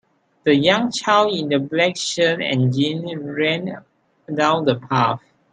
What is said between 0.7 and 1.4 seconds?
child